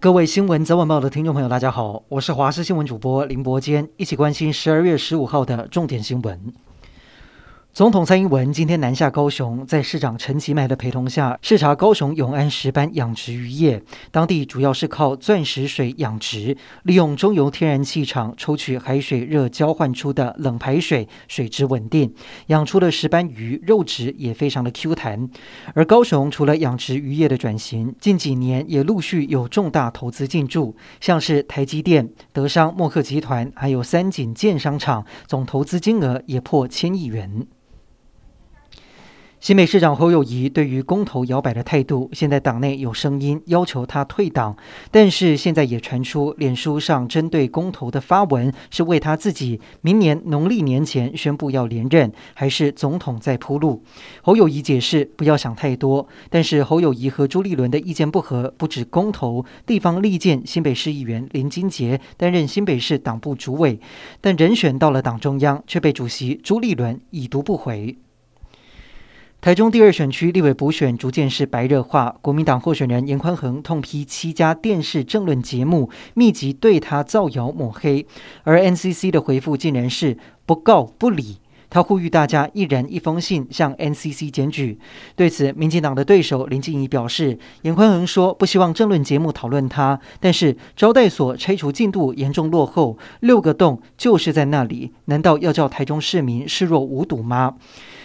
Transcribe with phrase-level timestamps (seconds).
[0.00, 6.54] 各位新闻早晚报的听众朋友，大家好，我是华视新闻主播林伯坚，一起关心十二月十五号的重点新闻。
[7.78, 13.80] 总统蔡英文今天南下高雄，在市长陈其迈的陪同下，视察高雄永安石斑养殖渔业。
[14.10, 22.12] 当地主要是靠钻石水养殖，利用中油天然气厂抽取海水热交换出的冷排水，水质稳定，
[22.48, 25.30] 养出的石斑鱼肉质也非常的 Q 弹。
[25.72, 37.46] 而高雄除了养殖渔业的转型，近几年也陆续有重大投资进驻，像是台积电、德商、默克集团，还有三井建商场，总投资金额也破千亿元。
[39.40, 44.56] 新北市长侯友谊对于公投摇摆的态度，现在党内有声音要求他退党，
[44.90, 53.84] 但是现在也传出脸书上针对公投的发文是为他自己明年农历年前宣布要连任，还是总统在铺路？
[54.22, 63.78] 侯友谊解释不要想太多，但是侯友谊和朱立伦的意见不合，不止公投，地方力荐新北市议员林金杰担任新北市党部主委，
[64.20, 67.96] 但人选到了党中央，却被主席朱立伦已读不回。
[69.40, 78.04] 台中第二选区立委补选逐渐是白热化，国民党候选人严宽恒痛批七家电视政论节目密集对他造谣抹黑，
[78.42, 81.38] 而 NCC 的回复竟然是不告不理。
[81.70, 84.78] 他呼吁大家一人一封信向 NCC 检举。
[85.14, 97.56] 对此，民进党的对手林静怡表示，严宽恒说不希望政论节目讨论他，但是招待所拆除进度严重落后，六个洞就是在那里，难道要叫台中市民视若无睹吗？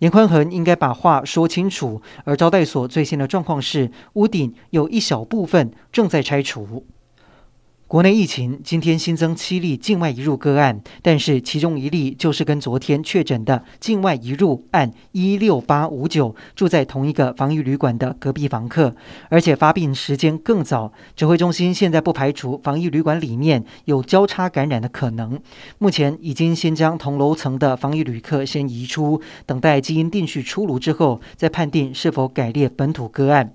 [0.00, 6.84] 严宽恒应该把话说清楚，而招待所最新的状况是，屋顶有一小部分正在拆除。
[7.94, 18.92] 国内疫情今天新增七例境外移入个案，但是其中一例就是跟昨天确诊的境外移入案一六八五九住在同一个防疫旅馆的隔壁房客，
[19.28, 20.92] 而且发病时间更早。
[21.14, 25.38] 指挥中心现在不排除防疫旅馆里面有交叉感染的可能，
[25.78, 33.54] 目前已经先将同楼层的防疫旅客先移出，等待基因定序出炉之后再判定是否改列本土个案。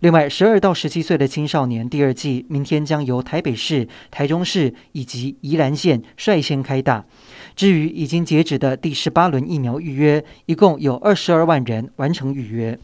[0.00, 3.88] 另外，十二到十七岁的青少年第二季明天将由台北市。
[4.10, 7.04] 台中市以及宜兰县率先开打。
[7.56, 12.78] 至于已经截止的第十八轮疫苗预约，一共有二十二万人完成预约。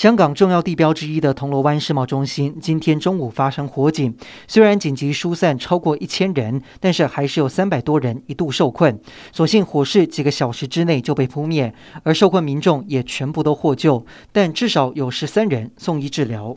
[0.00, 4.16] 香港重要地标之一的铜锣湾世贸中心今天中午发生火警，
[4.48, 8.98] 虽然紧急疏散超过一千人，但是还是有三百多人一度受困。
[9.30, 16.56] 所幸火势几个小时之内就被扑灭，而受困民众也全部都获救，但至少有十三人送医治疗。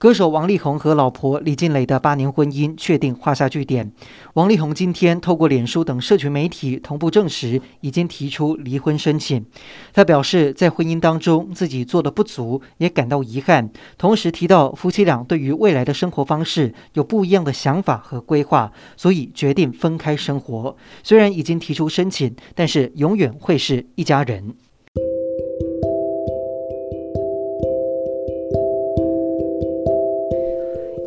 [0.00, 3.92] 歌手王力宏和老婆李静蕾的八年婚姻确定画下句点。
[4.32, 9.44] 王力宏今天透过脸书等社群媒体同步证实，已经提出离婚申请。
[9.92, 13.68] 他表示，在婚姻当中自己做的不足，也感到遗憾。
[13.98, 20.74] 同时提到夫妻俩对于未来的生活方式有不一样的想法和规划，所以决定分开生活。
[21.02, 24.54] 虽然已经提出申请，但是永远会是一家人。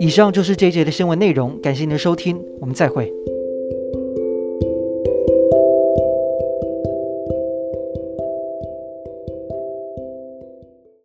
[0.03, 3.09] 以上就是这一节的新闻内容，感谢您的收听，我们再会。